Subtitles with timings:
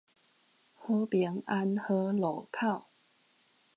[0.73, 2.85] 和平安和路口